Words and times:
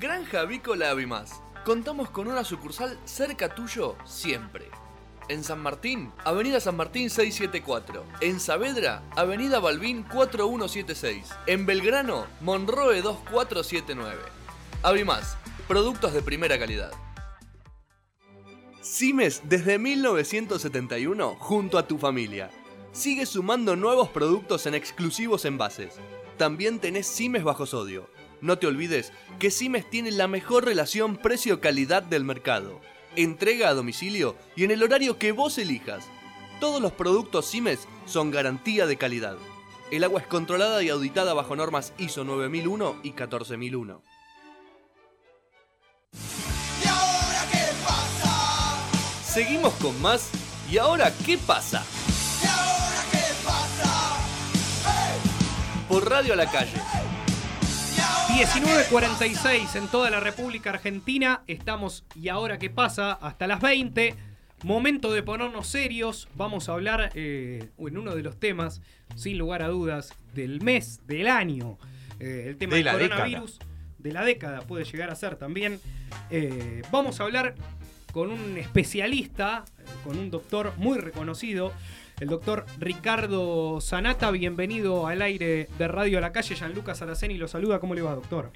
Granja 0.00 0.40
Avícola 0.40 0.90
Avimás. 0.90 1.42
Contamos 1.64 2.10
con 2.10 2.26
una 2.26 2.44
sucursal 2.44 2.98
cerca 3.04 3.54
tuyo 3.54 3.96
siempre. 4.04 4.70
En 5.28 5.44
San 5.44 5.60
Martín, 5.60 6.10
Avenida 6.24 6.60
San 6.60 6.76
Martín 6.76 7.10
674. 7.10 8.04
En 8.20 8.40
Saavedra, 8.40 9.02
Avenida 9.16 9.60
Balbín 9.60 10.02
4176. 10.04 11.28
En 11.46 11.66
Belgrano, 11.66 12.26
Monroe 12.40 13.02
2479. 13.02 14.18
Avimás, 14.82 15.36
productos 15.68 16.14
de 16.14 16.22
primera 16.22 16.58
calidad. 16.58 16.92
Cimes 18.80 19.42
desde 19.44 19.78
1971 19.78 21.36
junto 21.38 21.78
a 21.78 21.86
tu 21.86 21.98
familia. 21.98 22.50
Sigue 22.92 23.26
sumando 23.26 23.76
nuevos 23.76 24.08
productos 24.08 24.66
en 24.66 24.74
exclusivos 24.74 25.44
envases. 25.44 25.94
También 26.38 26.80
tenés 26.80 27.06
Cimes 27.06 27.44
bajo 27.44 27.66
sodio. 27.66 28.08
No 28.42 28.58
te 28.58 28.66
olvides 28.66 29.12
que 29.38 29.52
Cimes 29.52 29.88
tiene 29.88 30.10
la 30.10 30.26
mejor 30.26 30.64
relación 30.64 31.16
precio-calidad 31.16 32.02
del 32.02 32.24
mercado. 32.24 32.80
Entrega 33.14 33.68
a 33.68 33.74
domicilio 33.74 34.36
y 34.56 34.64
en 34.64 34.72
el 34.72 34.82
horario 34.82 35.16
que 35.16 35.30
vos 35.30 35.58
elijas. 35.58 36.04
Todos 36.58 36.82
los 36.82 36.90
productos 36.90 37.48
Cimes 37.48 37.86
son 38.04 38.32
garantía 38.32 38.86
de 38.86 38.96
calidad. 38.96 39.36
El 39.92 40.02
agua 40.02 40.22
es 40.22 40.26
controlada 40.26 40.82
y 40.82 40.88
auditada 40.88 41.34
bajo 41.34 41.54
normas 41.54 41.92
ISO 41.98 42.24
9001 42.24 42.96
y 43.04 43.12
14001. 43.12 44.02
¿Y 46.82 46.88
ahora 46.88 47.46
qué 47.52 47.64
pasa? 47.84 48.90
Seguimos 49.24 49.72
con 49.74 50.02
más. 50.02 50.30
¿Y 50.68 50.78
ahora 50.78 51.14
qué 51.24 51.38
pasa? 51.38 51.84
¿Y 52.42 52.46
ahora 52.46 53.04
qué 53.12 53.24
pasa? 53.44 54.16
Por 55.88 56.10
Radio 56.10 56.32
a 56.32 56.36
la 56.36 56.50
Calle. 56.50 57.01
19.46 58.32 59.76
en 59.76 59.88
toda 59.88 60.08
la 60.08 60.18
República 60.18 60.70
Argentina. 60.70 61.42
Estamos, 61.46 62.02
y 62.14 62.30
ahora 62.30 62.58
qué 62.58 62.70
pasa, 62.70 63.12
hasta 63.12 63.46
las 63.46 63.60
20. 63.60 64.14
Momento 64.62 65.12
de 65.12 65.22
ponernos 65.22 65.66
serios. 65.66 66.28
Vamos 66.34 66.68
a 66.68 66.72
hablar 66.72 67.10
eh, 67.14 67.68
en 67.76 67.98
uno 67.98 68.14
de 68.14 68.22
los 68.22 68.40
temas, 68.40 68.80
sin 69.16 69.36
lugar 69.36 69.62
a 69.62 69.68
dudas, 69.68 70.14
del 70.32 70.62
mes, 70.62 71.00
del 71.06 71.26
año. 71.28 71.76
Eh, 72.20 72.46
el 72.48 72.56
tema 72.56 72.70
De 72.70 72.76
del 72.78 72.86
la 72.86 72.92
coronavirus, 72.92 73.58
de 73.98 74.12
la 74.12 74.24
década 74.24 74.62
puede 74.62 74.86
llegar 74.86 75.10
a 75.10 75.14
ser 75.14 75.36
también. 75.36 75.78
Eh, 76.30 76.80
vamos 76.90 77.20
a 77.20 77.24
hablar 77.24 77.54
con 78.12 78.30
un 78.30 78.56
especialista, 78.56 79.66
con 80.04 80.18
un 80.18 80.30
doctor 80.30 80.72
muy 80.78 80.98
reconocido, 80.98 81.74
el 82.22 82.28
doctor 82.28 82.64
Ricardo 82.78 83.80
Sanata. 83.80 84.30
Bienvenido 84.30 85.08
al 85.08 85.22
aire 85.22 85.68
de 85.76 85.88
Radio 85.88 86.18
a 86.18 86.20
la 86.20 86.30
Calle. 86.30 86.54
Gianluca 86.54 86.94
Saraceni 86.94 87.36
lo 87.36 87.48
saluda. 87.48 87.80
¿Cómo 87.80 87.96
le 87.96 88.02
va, 88.02 88.14
doctor? 88.14 88.52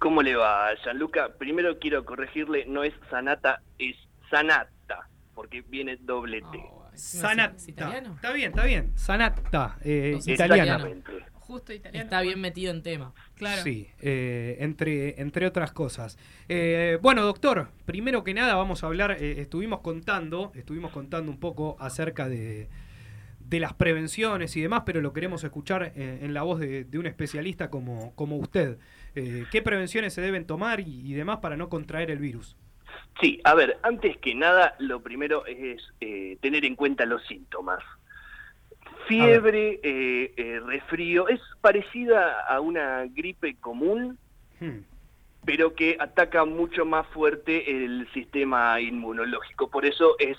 ¿Cómo 0.00 0.20
le 0.20 0.34
va, 0.34 0.74
Gianluca? 0.82 1.28
Primero 1.38 1.78
quiero 1.78 2.04
corregirle, 2.04 2.66
no 2.66 2.82
es 2.82 2.92
Sanata, 3.08 3.62
es 3.78 3.94
Sanata, 4.28 5.08
porque 5.36 5.62
viene 5.62 5.96
doble 6.00 6.40
T. 6.50 6.60
Sanata. 6.94 7.54
¿Es 7.54 7.68
italiano? 7.68 8.14
Está 8.16 8.32
bien, 8.32 8.50
está 8.50 8.64
bien. 8.64 8.92
Sanata, 8.98 9.78
eh, 9.84 10.12
No 10.14 10.20
sé, 10.20 10.32
italiano. 10.32 10.72
Exactamente. 10.72 11.12
Justo 11.34 11.72
italiano. 11.72 12.04
Está 12.04 12.20
bien 12.22 12.40
metido 12.40 12.72
en 12.72 12.82
tema. 12.82 13.14
Claro. 13.36 13.62
Sí, 13.62 13.88
eh, 14.00 14.56
entre, 14.58 15.20
entre 15.20 15.46
otras 15.46 15.70
cosas. 15.70 16.18
Eh, 16.48 16.98
bueno, 17.00 17.22
doctor, 17.22 17.70
primero 17.84 18.24
que 18.24 18.34
nada 18.34 18.56
vamos 18.56 18.82
a 18.82 18.88
hablar, 18.88 19.12
eh, 19.12 19.40
estuvimos 19.40 19.82
contando, 19.82 20.50
estuvimos 20.56 20.90
contando 20.90 21.30
un 21.30 21.38
poco 21.38 21.76
acerca 21.78 22.28
de, 22.28 22.68
de 23.48 23.60
las 23.60 23.72
prevenciones 23.74 24.56
y 24.56 24.60
demás, 24.60 24.82
pero 24.84 25.00
lo 25.00 25.12
queremos 25.12 25.42
escuchar 25.42 25.92
eh, 25.96 26.18
en 26.22 26.34
la 26.34 26.42
voz 26.42 26.60
de, 26.60 26.84
de 26.84 26.98
un 26.98 27.06
especialista 27.06 27.70
como, 27.70 28.14
como 28.14 28.36
usted. 28.36 28.78
Eh, 29.14 29.44
¿Qué 29.50 29.62
prevenciones 29.62 30.12
se 30.12 30.20
deben 30.20 30.46
tomar 30.46 30.80
y, 30.80 31.00
y 31.10 31.14
demás 31.14 31.38
para 31.38 31.56
no 31.56 31.68
contraer 31.68 32.10
el 32.10 32.18
virus? 32.18 32.56
Sí, 33.20 33.40
a 33.44 33.54
ver, 33.54 33.78
antes 33.82 34.16
que 34.18 34.34
nada, 34.34 34.74
lo 34.78 35.00
primero 35.00 35.44
es 35.46 35.82
eh, 36.00 36.36
tener 36.40 36.64
en 36.64 36.76
cuenta 36.76 37.04
los 37.06 37.24
síntomas. 37.26 37.82
Fiebre, 39.06 39.80
eh, 39.82 40.32
eh, 40.36 40.60
resfrío, 40.64 41.28
es 41.28 41.40
parecida 41.60 42.40
a 42.46 42.60
una 42.60 43.06
gripe 43.06 43.56
común, 43.56 44.18
Hmm. 44.60 44.82
pero 45.44 45.72
que 45.74 45.96
ataca 46.00 46.44
mucho 46.44 46.84
más 46.84 47.06
fuerte 47.08 47.70
el 47.70 48.08
sistema 48.12 48.80
inmunológico. 48.80 49.70
Por 49.70 49.86
eso 49.86 50.16
es 50.18 50.36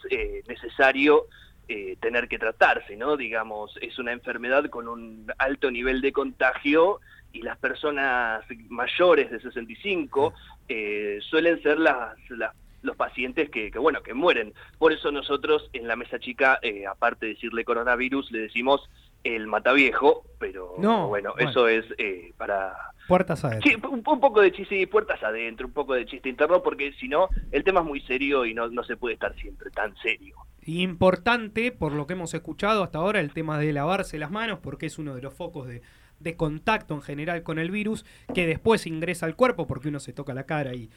necesario 0.47 1.25
eh, 1.69 1.95
tener 2.01 2.27
que 2.27 2.37
tratarse, 2.39 2.97
¿no? 2.97 3.15
Digamos, 3.15 3.77
es 3.81 3.97
una 3.99 4.11
enfermedad 4.11 4.65
con 4.69 4.87
un 4.89 5.31
alto 5.37 5.71
nivel 5.71 6.01
de 6.01 6.11
contagio 6.11 6.99
y 7.31 7.43
las 7.43 7.57
personas 7.59 8.43
mayores 8.69 9.29
de 9.31 9.39
65 9.39 10.33
eh, 10.67 11.19
suelen 11.21 11.61
ser 11.61 11.79
las, 11.79 12.17
las- 12.29 12.53
los 12.81 12.95
pacientes 12.95 13.49
que, 13.49 13.71
que, 13.71 13.77
bueno, 13.79 14.01
que 14.01 14.13
mueren. 14.13 14.53
Por 14.77 14.93
eso 14.93 15.11
nosotros 15.11 15.69
en 15.73 15.85
la 15.87 15.95
mesa 15.97 16.17
chica, 16.17 16.59
eh, 16.61 16.85
aparte 16.87 17.25
de 17.25 17.33
decirle 17.33 17.65
coronavirus, 17.65 18.31
le 18.31 18.39
decimos 18.39 18.89
el 19.23 19.47
mataviejo, 19.47 20.23
pero 20.39 20.75
No, 20.79 21.07
bueno, 21.09 21.33
bueno. 21.33 21.49
eso 21.49 21.67
es 21.67 21.85
eh, 21.97 22.31
para 22.37 22.73
Puertas 23.05 23.43
adentro. 23.43 23.69
Sí, 23.69 23.75
un, 23.85 24.01
un 24.07 24.19
poco 24.21 24.39
de 24.39 24.51
chiste 24.53 24.77
y 24.79 24.85
puertas 24.85 25.21
adentro, 25.23 25.67
un 25.67 25.73
poco 25.73 25.93
de 25.93 26.05
chiste 26.05 26.29
interno, 26.29 26.63
porque 26.63 26.93
si 26.93 27.09
no, 27.09 27.27
el 27.51 27.63
tema 27.65 27.81
es 27.81 27.85
muy 27.85 27.99
serio 28.01 28.45
y 28.45 28.53
no, 28.53 28.69
no 28.69 28.83
se 28.83 28.95
puede 28.97 29.15
estar 29.15 29.35
siempre 29.35 29.69
tan 29.71 29.93
serio. 29.97 30.35
Importante, 30.69 31.71
por 31.71 31.93
lo 31.93 32.05
que 32.05 32.13
hemos 32.13 32.31
escuchado 32.35 32.83
hasta 32.83 32.99
ahora, 32.99 33.19
el 33.21 33.33
tema 33.33 33.57
de 33.57 33.73
lavarse 33.73 34.19
las 34.19 34.29
manos, 34.29 34.59
porque 34.59 34.85
es 34.85 34.99
uno 34.99 35.15
de 35.15 35.21
los 35.23 35.33
focos 35.33 35.67
de, 35.67 35.81
de 36.19 36.35
contacto 36.35 36.93
en 36.93 37.01
general 37.01 37.41
con 37.41 37.57
el 37.57 37.71
virus, 37.71 38.05
que 38.35 38.45
después 38.45 38.85
ingresa 38.85 39.25
al 39.25 39.35
cuerpo 39.35 39.65
porque 39.65 39.87
uno 39.87 39.99
se 39.99 40.13
toca 40.13 40.35
la 40.35 40.45
cara 40.45 40.75
y, 40.75 40.91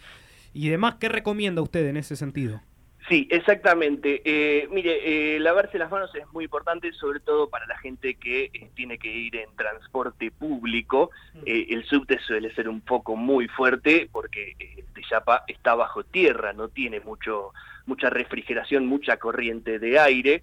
y 0.52 0.68
demás. 0.68 0.96
¿Qué 0.96 1.08
recomienda 1.08 1.62
usted 1.62 1.86
en 1.86 1.96
ese 1.96 2.16
sentido? 2.16 2.60
Sí, 3.08 3.26
exactamente. 3.30 4.20
Eh, 4.24 4.68
mire, 4.70 5.36
eh, 5.36 5.40
lavarse 5.40 5.78
las 5.78 5.90
manos 5.90 6.14
es 6.14 6.30
muy 6.32 6.44
importante, 6.44 6.92
sobre 6.92 7.20
todo 7.20 7.48
para 7.48 7.66
la 7.66 7.78
gente 7.78 8.14
que 8.14 8.44
eh, 8.44 8.70
tiene 8.74 8.98
que 8.98 9.08
ir 9.08 9.36
en 9.36 9.56
transporte 9.56 10.30
público. 10.30 11.10
Eh, 11.46 11.68
el 11.70 11.84
subte 11.86 12.18
suele 12.20 12.54
ser 12.54 12.68
un 12.68 12.82
poco 12.82 13.16
muy 13.16 13.48
fuerte 13.48 14.08
porque 14.12 14.54
eh, 14.58 14.84
Teyapa 14.94 15.44
está 15.48 15.74
bajo 15.74 16.04
tierra, 16.04 16.52
no 16.52 16.68
tiene 16.68 17.00
mucho, 17.00 17.52
mucha 17.86 18.10
refrigeración, 18.10 18.86
mucha 18.86 19.16
corriente 19.18 19.78
de 19.78 19.98
aire. 19.98 20.42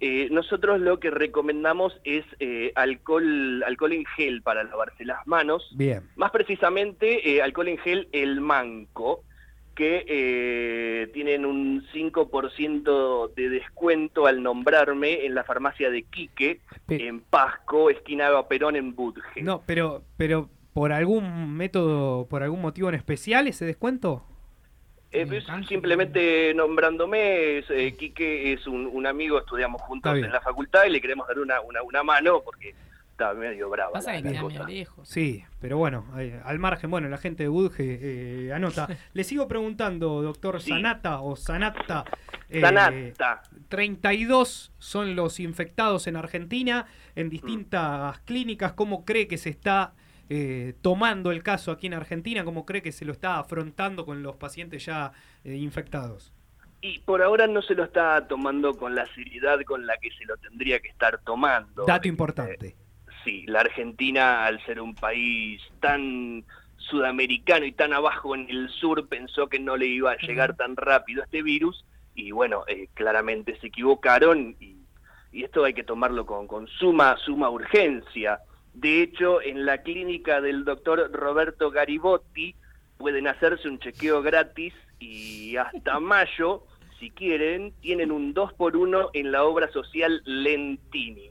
Eh, 0.00 0.28
nosotros 0.32 0.80
lo 0.80 0.98
que 0.98 1.10
recomendamos 1.10 1.96
es 2.02 2.24
eh, 2.40 2.72
alcohol, 2.74 3.62
alcohol 3.64 3.92
en 3.92 4.04
gel 4.16 4.42
para 4.42 4.64
lavarse 4.64 5.04
las 5.04 5.24
manos. 5.26 5.70
Bien. 5.76 6.02
Más 6.16 6.32
precisamente, 6.32 7.30
eh, 7.36 7.40
alcohol 7.42 7.68
en 7.68 7.78
gel 7.78 8.08
El 8.10 8.40
Manco, 8.40 9.22
que 9.76 10.04
eh, 10.08 11.08
tienen 11.14 11.46
un 11.46 11.86
5% 11.94 13.32
de 13.34 13.48
descuento 13.48 14.26
al 14.26 14.42
nombrarme 14.42 15.24
en 15.24 15.34
la 15.34 15.44
farmacia 15.44 15.90
de 15.90 16.02
Quique, 16.02 16.60
Pe- 16.86 17.06
en 17.06 17.20
Pasco, 17.20 17.88
esquina 17.88 18.28
Eva 18.28 18.48
Perón, 18.48 18.76
en 18.76 18.94
Budge. 18.94 19.42
No, 19.42 19.62
pero, 19.66 20.02
pero 20.16 20.48
por 20.72 20.92
algún 20.92 21.54
método, 21.56 22.26
por 22.26 22.42
algún 22.42 22.60
motivo 22.60 22.88
en 22.88 22.96
especial 22.96 23.46
ese 23.48 23.64
descuento. 23.64 24.24
Eh, 25.12 25.26
pues, 25.26 25.44
simplemente 25.68 26.54
nombrándome, 26.54 27.58
es, 27.58 27.70
eh, 27.70 27.94
Quique 27.98 28.52
es 28.54 28.66
un, 28.66 28.86
un 28.86 29.06
amigo, 29.06 29.38
estudiamos 29.38 29.82
juntos 29.82 30.16
en 30.16 30.32
la 30.32 30.40
facultad 30.40 30.84
y 30.86 30.90
le 30.90 31.00
queremos 31.00 31.28
dar 31.28 31.38
una, 31.38 31.60
una, 31.60 31.82
una 31.82 32.02
mano 32.02 32.40
porque 32.42 32.74
está 33.10 33.34
medio 33.34 33.68
brava. 33.68 33.92
Pasa 33.92 34.14
la- 34.14 34.22
que 34.22 34.30
la 34.30 34.40
cosa. 34.40 34.64
lejos. 34.64 35.06
Sí, 35.06 35.44
pero 35.60 35.76
bueno, 35.76 36.06
eh, 36.18 36.40
al 36.44 36.58
margen, 36.58 36.90
bueno, 36.90 37.08
la 37.10 37.18
gente 37.18 37.42
de 37.42 37.50
Budge 37.50 37.76
eh, 38.00 38.52
anota. 38.54 38.88
Le 39.12 39.22
sigo 39.24 39.46
preguntando, 39.48 40.22
doctor 40.22 40.62
Sí. 40.62 40.70
Sanata 40.70 41.20
o 41.20 41.36
Sanata. 41.36 42.04
eh, 42.48 42.60
Sanata. 42.62 43.42
32 43.68 44.72
son 44.78 45.14
los 45.14 45.40
infectados 45.40 46.06
en 46.06 46.16
Argentina, 46.16 46.86
en 47.16 47.28
distintas 47.28 48.18
clínicas. 48.20 48.72
¿Cómo 48.72 49.04
cree 49.04 49.28
que 49.28 49.36
se 49.36 49.50
está 49.50 49.92
eh, 50.34 50.74
tomando 50.82 51.30
el 51.30 51.42
caso 51.42 51.70
aquí 51.72 51.86
en 51.88 51.94
Argentina? 51.94 52.44
¿Cómo 52.44 52.64
cree 52.66 52.82
que 52.82 52.92
se 52.92 53.04
lo 53.04 53.12
está 53.12 53.38
afrontando 53.38 54.06
con 54.06 54.22
los 54.22 54.36
pacientes 54.36 54.84
ya 54.86 55.12
eh, 55.44 55.54
infectados? 55.56 56.32
Y 56.80 56.98
por 57.00 57.22
ahora 57.22 57.46
no 57.46 57.62
se 57.62 57.74
lo 57.74 57.84
está 57.84 58.26
tomando 58.26 58.76
con 58.76 58.94
la 58.94 59.06
seriedad 59.14 59.60
con 59.64 59.86
la 59.86 59.96
que 59.98 60.10
se 60.10 60.24
lo 60.26 60.36
tendría 60.36 60.80
que 60.80 60.88
estar 60.88 61.18
tomando. 61.24 61.86
Dato 61.86 62.08
Eh, 62.08 62.08
importante. 62.08 62.76
Sí, 63.24 63.44
la 63.46 63.60
Argentina, 63.60 64.44
al 64.46 64.64
ser 64.66 64.80
un 64.80 64.94
país 64.96 65.62
tan 65.80 66.44
sudamericano 66.76 67.64
y 67.66 67.72
tan 67.72 67.92
abajo 67.92 68.34
en 68.34 68.48
el 68.50 68.68
sur, 68.70 69.08
pensó 69.08 69.48
que 69.48 69.60
no 69.60 69.76
le 69.76 69.86
iba 69.86 70.12
a 70.12 70.16
llegar 70.16 70.54
tan 70.56 70.76
rápido 70.76 71.22
este 71.22 71.42
virus 71.42 71.84
y 72.14 72.32
bueno, 72.32 72.64
eh, 72.66 72.88
claramente 72.94 73.58
se 73.60 73.68
equivocaron 73.68 74.56
y, 74.60 74.76
y 75.32 75.44
esto 75.44 75.64
hay 75.64 75.74
que 75.74 75.84
tomarlo 75.84 76.26
con, 76.26 76.46
con 76.48 76.66
suma, 76.66 77.16
suma 77.18 77.48
urgencia. 77.50 78.40
De 78.74 79.02
hecho, 79.02 79.42
en 79.42 79.66
la 79.66 79.82
clínica 79.82 80.40
del 80.40 80.64
doctor 80.64 81.10
Roberto 81.12 81.70
Garibotti 81.70 82.54
pueden 82.96 83.26
hacerse 83.26 83.68
un 83.68 83.78
chequeo 83.78 84.22
gratis 84.22 84.72
y 84.98 85.56
hasta 85.56 86.00
mayo, 86.00 86.64
si 86.98 87.10
quieren, 87.10 87.72
tienen 87.80 88.10
un 88.10 88.32
2 88.32 88.52
por 88.54 88.76
1 88.76 89.10
en 89.12 89.32
la 89.32 89.44
obra 89.44 89.70
social 89.72 90.22
Lentini. 90.24 91.30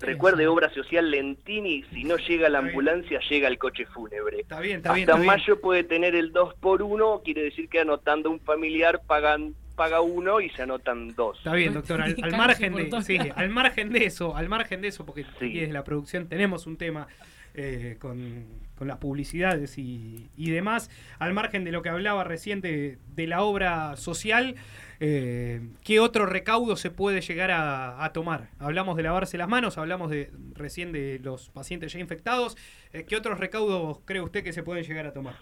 Recuerde 0.00 0.48
obra 0.48 0.72
social 0.74 1.10
Lentini, 1.10 1.84
si 1.92 2.02
no 2.02 2.16
llega 2.16 2.48
la 2.48 2.58
ambulancia, 2.58 3.20
llega 3.30 3.46
el 3.46 3.56
coche 3.56 3.86
fúnebre. 3.86 4.40
Está 4.40 4.58
bien, 4.58 4.78
está 4.78 4.94
bien. 4.94 5.08
Hasta 5.08 5.22
mayo 5.22 5.60
puede 5.60 5.84
tener 5.84 6.16
el 6.16 6.32
2 6.32 6.54
por 6.54 6.82
1 6.82 7.22
quiere 7.24 7.44
decir 7.44 7.68
que 7.68 7.78
anotando 7.78 8.30
un 8.30 8.40
familiar 8.40 9.00
pagan 9.06 9.54
paga 9.80 10.02
uno 10.02 10.42
y 10.42 10.50
se 10.50 10.60
anotan 10.64 11.14
dos. 11.14 11.38
Está 11.38 11.54
bien, 11.54 11.72
doctor. 11.72 12.02
Al, 12.02 12.36
margen 12.36 12.74
de, 12.74 13.02
sí, 13.02 13.16
al 13.34 13.48
margen 13.48 13.90
de 13.90 14.04
eso, 14.04 14.36
al 14.36 14.46
margen 14.46 14.82
de 14.82 14.88
eso, 14.88 15.06
porque 15.06 15.24
aquí 15.24 15.58
desde 15.58 15.72
la 15.72 15.84
producción 15.84 16.28
tenemos 16.28 16.66
un 16.66 16.76
tema 16.76 17.08
eh, 17.54 17.96
con, 17.98 18.60
las 18.80 18.98
publicidades 18.98 19.78
y, 19.78 20.28
demás, 20.36 20.90
al 21.18 21.32
margen 21.32 21.64
de 21.64 21.72
lo 21.72 21.80
que 21.80 21.88
hablaba 21.88 22.24
recién 22.24 22.60
de, 22.60 22.98
la 23.16 23.42
obra 23.42 23.96
social, 23.96 24.54
eh, 25.00 25.62
¿qué 25.82 25.98
otro 25.98 26.26
recaudo 26.26 26.76
se 26.76 26.90
puede 26.90 27.22
llegar 27.22 27.50
a, 27.50 28.10
tomar? 28.12 28.50
Hablamos 28.58 28.98
de 28.98 29.02
lavarse 29.04 29.38
las 29.38 29.48
manos, 29.48 29.78
hablamos 29.78 30.10
de 30.10 30.30
recién 30.52 30.92
de 30.92 31.20
los 31.22 31.48
pacientes 31.48 31.94
ya 31.94 32.00
infectados. 32.00 32.58
Eh, 32.92 33.06
¿Qué 33.08 33.16
otros 33.16 33.40
recaudos 33.40 34.00
cree 34.04 34.20
usted 34.20 34.44
que 34.44 34.52
se 34.52 34.62
pueden 34.62 34.84
llegar 34.84 35.06
a 35.06 35.14
tomar? 35.14 35.36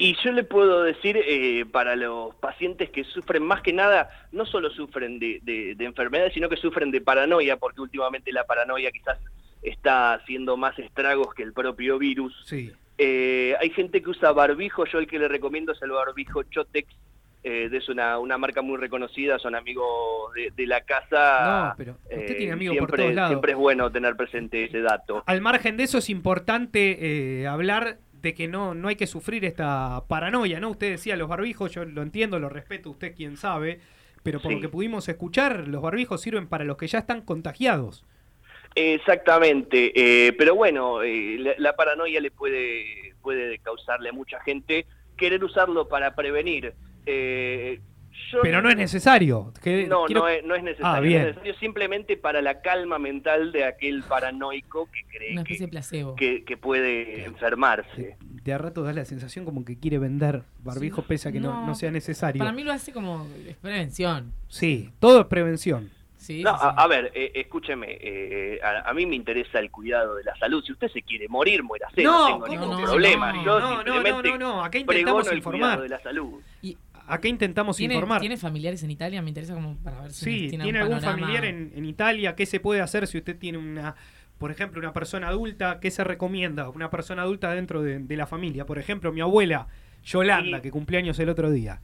Y 0.00 0.16
yo 0.22 0.30
le 0.30 0.44
puedo 0.44 0.84
decir, 0.84 1.16
eh, 1.16 1.66
para 1.66 1.96
los 1.96 2.32
pacientes 2.36 2.88
que 2.90 3.02
sufren 3.02 3.42
más 3.42 3.62
que 3.62 3.72
nada, 3.72 4.08
no 4.30 4.46
solo 4.46 4.70
sufren 4.70 5.18
de, 5.18 5.40
de, 5.42 5.84
enfermedades, 5.84 6.32
sino 6.34 6.48
que 6.48 6.56
sufren 6.56 6.92
de 6.92 7.00
paranoia, 7.00 7.56
porque 7.56 7.80
últimamente 7.80 8.30
la 8.30 8.44
paranoia 8.44 8.92
quizás 8.92 9.18
está 9.60 10.14
haciendo 10.14 10.56
más 10.56 10.78
estragos 10.78 11.34
que 11.34 11.42
el 11.42 11.52
propio 11.52 11.98
virus. 11.98 12.32
Sí. 12.46 12.72
Eh, 12.96 13.56
hay 13.60 13.70
gente 13.70 14.00
que 14.00 14.10
usa 14.10 14.30
barbijo, 14.30 14.84
yo 14.86 15.00
el 15.00 15.08
que 15.08 15.18
le 15.18 15.26
recomiendo 15.26 15.72
es 15.72 15.82
el 15.82 15.90
barbijo 15.90 16.44
Chotex, 16.44 16.88
eh, 17.42 17.68
es 17.72 17.88
una, 17.88 18.20
una 18.20 18.38
marca 18.38 18.62
muy 18.62 18.76
reconocida, 18.76 19.40
son 19.40 19.56
amigos 19.56 20.32
de, 20.54 20.66
la 20.66 20.80
casa. 20.82 21.70
No, 21.70 21.74
pero 21.76 21.96
usted 22.04 22.36
tiene 22.36 22.52
amigos 22.52 22.76
por 22.78 22.92
todos 22.92 23.14
lados. 23.14 23.30
Siempre 23.30 23.52
es 23.52 23.58
bueno 23.58 23.90
tener 23.90 24.14
presente 24.14 24.64
ese 24.64 24.80
dato. 24.80 25.24
Al 25.26 25.40
margen 25.40 25.76
de 25.76 25.84
eso 25.84 25.98
es 25.98 26.08
importante 26.08 27.44
hablar 27.48 27.98
de 28.22 28.34
que 28.34 28.48
no, 28.48 28.74
no 28.74 28.88
hay 28.88 28.96
que 28.96 29.06
sufrir 29.06 29.44
esta 29.44 30.04
paranoia, 30.08 30.60
¿no? 30.60 30.70
Usted 30.70 30.90
decía 30.90 31.16
los 31.16 31.28
barbijos, 31.28 31.72
yo 31.72 31.84
lo 31.84 32.02
entiendo, 32.02 32.38
lo 32.38 32.48
respeto, 32.48 32.90
usted 32.90 33.14
quien 33.14 33.36
sabe, 33.36 33.80
pero 34.22 34.40
por 34.40 34.52
lo 34.52 34.60
que 34.60 34.68
pudimos 34.68 35.08
escuchar, 35.08 35.68
los 35.68 35.82
barbijos 35.82 36.20
sirven 36.20 36.48
para 36.48 36.64
los 36.64 36.76
que 36.76 36.86
ya 36.86 36.98
están 36.98 37.22
contagiados. 37.22 38.04
Exactamente, 38.74 39.92
eh, 39.94 40.32
pero 40.34 40.54
bueno, 40.54 41.02
eh, 41.02 41.54
la, 41.58 41.74
paranoia 41.74 42.20
le 42.20 42.30
puede, 42.30 43.14
puede 43.22 43.58
causarle 43.58 44.10
a 44.10 44.12
mucha 44.12 44.40
gente 44.40 44.86
querer 45.16 45.42
usarlo 45.42 45.88
para 45.88 46.14
prevenir. 46.14 46.74
Eh, 47.06 47.80
pero 48.42 48.62
no 48.62 48.70
es 48.70 48.76
necesario. 48.76 49.52
no, 49.88 50.08
no, 50.08 50.28
es, 50.28 50.44
no, 50.44 50.54
es, 50.54 50.62
necesario. 50.62 51.18
Ah, 51.18 51.20
es 51.20 51.26
necesario 51.26 51.54
simplemente 51.54 52.16
para 52.16 52.42
la 52.42 52.60
calma 52.60 52.98
mental 52.98 53.52
de 53.52 53.64
aquel 53.64 54.02
paranoico 54.02 54.88
que 54.90 55.02
cree 55.04 56.14
que, 56.16 56.44
que, 56.44 56.56
puede 56.56 57.24
enfermarse. 57.24 58.16
De, 58.20 58.52
a 58.52 58.58
rato 58.58 58.82
da 58.82 58.92
la 58.92 59.04
sensación 59.04 59.44
como 59.44 59.64
que 59.64 59.78
quiere 59.78 59.98
vender 59.98 60.42
barbijo 60.62 61.02
pese 61.02 61.28
a 61.28 61.32
que 61.32 61.40
no, 61.40 61.66
no, 61.66 61.74
sea 61.74 61.90
necesario. 61.90 62.38
Para 62.38 62.52
mí 62.52 62.64
lo 62.64 62.72
hace 62.72 62.92
como 62.92 63.26
prevención. 63.60 64.32
Sí, 64.48 64.90
todo 65.00 65.20
es 65.20 65.26
prevención. 65.26 65.90
Sí, 66.18 66.42
no, 66.42 66.50
A, 66.50 66.86
ver, 66.88 67.12
eh, 67.14 67.30
escúcheme, 67.36 67.96
eh, 68.00 68.60
a, 68.62 68.92
mí 68.92 69.06
me 69.06 69.14
interesa 69.14 69.60
el 69.60 69.70
cuidado 69.70 70.16
de 70.16 70.24
la 70.24 70.36
salud. 70.36 70.64
Si 70.64 70.72
usted 70.72 70.88
se 70.88 71.02
quiere 71.02 71.28
morir, 71.28 71.62
muérase, 71.62 72.02
no, 72.02 72.40
no 72.40 72.44
tengo 72.44 72.66
ningún 72.66 72.82
problema. 72.82 73.32
Yo 73.44 73.60
no, 73.60 73.84
no, 73.84 74.22
no, 74.22 74.38
no, 74.38 74.64
acá 74.64 74.78
intentamos 74.78 75.32
informar. 75.32 75.80
de 75.80 75.88
la 75.88 76.00
salud. 76.00 76.40
Y 76.60 76.76
acá 77.08 77.28
intentamos 77.28 77.80
informar. 77.80 78.20
¿Tiene 78.20 78.36
familiares 78.36 78.82
en 78.82 78.90
Italia? 78.90 79.22
Me 79.22 79.28
interesa 79.28 79.54
como 79.54 79.76
para 79.78 80.02
ver 80.02 80.12
si 80.12 80.24
Sí, 80.24 80.48
tiene, 80.48 80.78
algún 80.78 81.00
familiar 81.00 81.44
en, 81.44 81.84
Italia. 81.84 82.36
¿Qué 82.36 82.46
se 82.46 82.60
puede 82.60 82.80
hacer 82.80 83.06
si 83.06 83.18
usted 83.18 83.36
tiene 83.36 83.58
una, 83.58 83.94
por 84.38 84.50
ejemplo, 84.50 84.78
una 84.78 84.92
persona 84.92 85.28
adulta? 85.28 85.80
¿Qué 85.80 85.90
se 85.90 86.04
recomienda? 86.04 86.68
Una 86.68 86.90
persona 86.90 87.22
adulta 87.22 87.52
dentro 87.52 87.82
de, 87.82 88.16
la 88.16 88.26
familia. 88.26 88.66
Por 88.66 88.78
ejemplo, 88.78 89.12
mi 89.12 89.20
abuela, 89.20 89.66
Yolanda, 90.04 90.60
que 90.60 90.70
cumple 90.70 90.98
años 90.98 91.18
el 91.18 91.28
otro 91.28 91.50
día. 91.50 91.80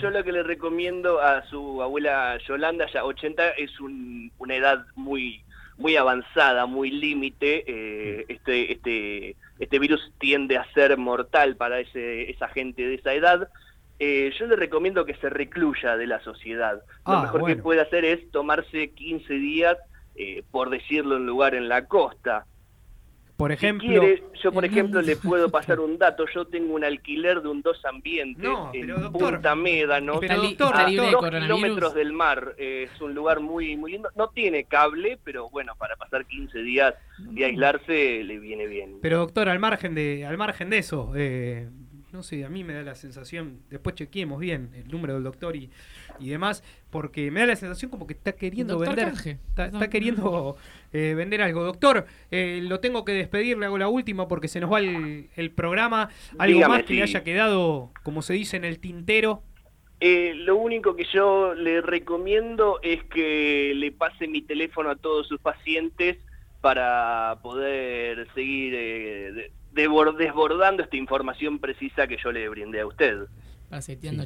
Yo 0.00 0.10
lo 0.10 0.22
que 0.22 0.32
le 0.32 0.42
recomiendo 0.42 1.20
a 1.20 1.44
su 1.48 1.82
abuela 1.82 2.38
Yolanda, 2.46 2.86
ya 2.92 3.04
80, 3.04 3.50
es 3.50 3.72
una 3.80 4.54
edad 4.54 4.86
muy 4.94 5.42
muy 5.78 5.96
avanzada, 5.96 6.66
muy 6.66 6.90
límite. 6.90 7.64
Eh, 7.66 8.24
este, 8.28 8.72
este, 8.72 9.36
este 9.58 9.78
virus 9.78 10.12
tiende 10.18 10.56
a 10.56 10.64
ser 10.72 10.96
mortal 10.96 11.56
para 11.56 11.80
ese, 11.80 12.30
esa 12.30 12.48
gente 12.48 12.82
de 12.86 12.94
esa 12.94 13.12
edad. 13.12 13.48
Eh, 13.98 14.32
yo 14.38 14.46
le 14.46 14.56
recomiendo 14.56 15.04
que 15.04 15.14
se 15.14 15.30
recluya 15.30 15.96
de 15.96 16.06
la 16.06 16.20
sociedad. 16.20 16.82
Lo 17.06 17.12
ah, 17.12 17.22
mejor 17.22 17.46
que 17.46 17.56
puede 17.56 17.80
hacer 17.80 18.04
es 18.04 18.30
tomarse 18.30 18.90
15 18.90 19.34
días, 19.34 19.78
eh, 20.16 20.42
por 20.50 20.70
decirlo, 20.70 21.16
en 21.16 21.26
lugar 21.26 21.54
en 21.54 21.68
la 21.68 21.86
costa. 21.86 22.46
Por 23.36 23.52
ejemplo, 23.52 24.02
yo 24.42 24.52
por 24.52 24.64
ejemplo 24.64 25.02
le 25.02 25.16
puedo 25.16 25.50
pasar 25.50 25.78
un 25.80 25.98
dato. 25.98 26.24
Yo 26.34 26.46
tengo 26.46 26.74
un 26.74 26.84
alquiler 26.84 27.42
de 27.42 27.48
un 27.48 27.60
dos 27.60 27.84
ambientes 27.84 28.48
en 28.72 29.12
Punta 29.12 29.54
Médano, 29.54 30.20
pero, 30.20 30.34
a 30.74 30.90
dos 30.90 31.30
kilómetros 31.30 31.94
del 31.94 32.12
mar. 32.12 32.54
Eh, 32.56 32.88
es 32.90 33.00
un 33.00 33.14
lugar 33.14 33.40
muy 33.40 33.76
muy 33.76 33.92
lindo. 33.92 34.08
No 34.16 34.28
tiene 34.28 34.64
cable, 34.64 35.18
pero 35.22 35.50
bueno, 35.50 35.74
para 35.76 35.96
pasar 35.96 36.24
15 36.24 36.62
días 36.62 36.94
y 37.34 37.42
aislarse 37.42 38.24
le 38.24 38.38
viene 38.38 38.66
bien. 38.66 38.98
Pero 39.02 39.18
doctor, 39.18 39.50
al 39.50 39.58
margen 39.58 39.94
de 39.94 40.24
al 40.24 40.38
margen 40.38 40.70
de 40.70 40.78
eso, 40.78 41.12
eh, 41.14 41.68
no 42.16 42.22
sé, 42.22 42.44
a 42.44 42.48
mí 42.48 42.64
me 42.64 42.72
da 42.72 42.82
la 42.82 42.94
sensación, 42.94 43.60
después 43.70 43.94
chequeemos 43.94 44.40
bien 44.40 44.70
el 44.74 44.88
número 44.88 45.14
del 45.14 45.22
doctor 45.22 45.54
y, 45.54 45.70
y 46.18 46.30
demás, 46.30 46.64
porque 46.90 47.30
me 47.30 47.40
da 47.40 47.46
la 47.46 47.56
sensación 47.56 47.90
como 47.90 48.06
que 48.06 48.14
está 48.14 48.32
queriendo 48.32 48.78
vender, 48.78 49.12
está, 49.54 49.90
queriendo 49.90 50.56
eh, 50.92 51.14
vender 51.14 51.42
algo. 51.42 51.62
Doctor, 51.62 52.06
eh, 52.30 52.60
lo 52.62 52.80
tengo 52.80 53.04
que 53.04 53.12
despedir, 53.12 53.58
le 53.58 53.66
hago 53.66 53.78
la 53.78 53.88
última 53.88 54.26
porque 54.28 54.48
se 54.48 54.60
nos 54.60 54.72
va 54.72 54.80
el, 54.80 55.50
programa. 55.54 56.08
¿Algo 56.38 56.68
más 56.68 56.84
que 56.84 56.94
le 56.94 57.02
haya 57.02 57.22
quedado, 57.22 57.92
como 58.02 58.22
se 58.22 58.32
dice, 58.32 58.56
en 58.56 58.64
el 58.64 58.78
tintero? 58.80 59.42
Eh, 60.00 60.32
lo 60.34 60.56
único 60.56 60.96
que 60.96 61.04
yo 61.12 61.54
le 61.54 61.80
recomiendo 61.80 62.80
es 62.82 63.04
que 63.04 63.72
le 63.74 63.92
pase 63.92 64.26
mi 64.26 64.42
teléfono 64.42 64.90
a 64.90 64.96
todos 64.96 65.28
sus 65.28 65.40
pacientes 65.40 66.18
para 66.60 67.38
poder 67.42 68.26
seguir 68.34 69.52
desbordando 69.76 70.82
esta 70.82 70.96
información 70.96 71.58
precisa 71.58 72.06
que 72.06 72.16
yo 72.22 72.32
le 72.32 72.48
brindé 72.48 72.80
a 72.80 72.86
usted. 72.86 73.26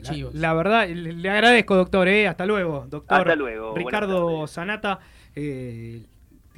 chivos. 0.02 0.35
La, 0.35 0.55
verdad, 0.55 0.88
le, 0.88 1.31
agradezco, 1.31 1.76
doctor. 1.76 2.08
¿eh? 2.08 2.29
Hasta 2.29 2.47
luego, 2.47 2.87
doctor. 2.88 3.19
Hasta 3.19 3.37
luego. 3.37 3.75
Ricardo 3.75 4.47
Sanata, 4.47 5.00
eh, 5.35 6.02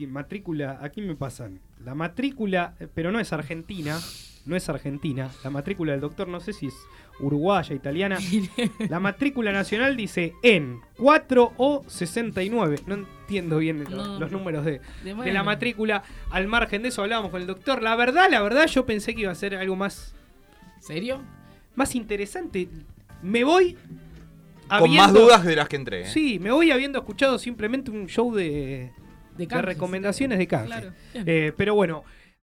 matrícula, 0.06 0.78
aquí 0.82 1.00
me 1.00 1.14
pasan. 1.14 1.60
La 1.84 1.94
matrícula, 1.94 2.74
pero 2.94 3.10
no 3.12 3.20
es 3.20 3.32
argentina, 3.32 3.98
no 4.44 4.56
es 4.56 4.68
argentina. 4.68 5.30
La 5.44 5.50
matrícula 5.50 5.92
del 5.92 6.00
doctor, 6.00 6.28
no 6.28 6.40
sé 6.40 6.52
si 6.52 6.66
es 6.66 6.74
uruguaya, 7.20 7.74
italiana. 7.74 8.18
La 8.88 8.98
matrícula 8.98 9.52
nacional 9.52 9.96
dice 9.96 10.34
en 10.42 10.80
4 10.98 11.52
o 11.56 11.84
69. 11.86 12.80
No 12.86 12.94
entiendo 12.94 13.58
bien 13.58 13.84
los, 13.84 14.30
números 14.30 14.64
de, 14.64 14.80
la 15.04 15.42
matrícula. 15.42 16.02
Al 16.30 16.48
margen 16.48 16.82
de 16.82 16.88
eso 16.88 17.02
hablábamos 17.02 17.30
con 17.30 17.40
el 17.40 17.46
doctor. 17.46 17.82
La 17.82 17.94
verdad, 17.96 18.28
la 18.30 18.42
verdad, 18.42 18.66
yo 18.66 18.84
pensé 18.84 19.14
que 19.14 19.22
iba 19.22 19.32
a 19.32 19.36
ser 19.36 19.54
algo 19.54 19.76
más... 19.76 20.14
¿Serio? 20.80 21.22
Más 21.76 21.94
interesante. 21.94 22.68
Me 23.22 23.44
voy... 23.44 23.76
Con 24.68 24.94
más 24.94 25.12
dudas 25.12 25.44
de 25.44 25.54
las 25.54 25.68
que 25.68 25.76
entré. 25.76 26.00
¿eh? 26.02 26.06
Sí, 26.06 26.38
me 26.38 26.50
voy 26.50 26.70
habiendo 26.70 26.98
escuchado 26.98 27.38
simplemente 27.38 27.90
un 27.90 28.06
show 28.06 28.34
de, 28.34 28.90
de, 29.36 29.46
recomendaciones 29.46 30.38
de 30.38 30.46
canje. 30.46 30.92
Eh, 31.14 31.52
pero 31.56 31.74
bueno, 31.74 32.04